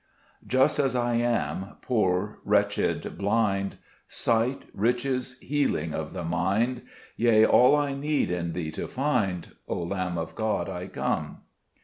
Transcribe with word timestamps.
4 0.41 0.47
Just 0.49 0.79
as 0.79 0.95
I 0.95 1.13
am, 1.17 1.75
poor, 1.83 2.39
wretched, 2.43 3.19
blind; 3.19 3.77
Sight, 4.07 4.65
riches, 4.73 5.37
healing 5.41 5.93
of 5.93 6.11
the 6.11 6.23
mind, 6.23 6.81
Yea, 7.17 7.45
all 7.45 7.75
I 7.75 7.93
need, 7.93 8.31
in 8.31 8.53
Thee 8.53 8.71
to 8.71 8.87
find, 8.87 9.51
O 9.67 9.77
Lamb 9.77 10.17
of 10.17 10.33
God, 10.33 10.67
I 10.69 10.87
come. 10.87 11.41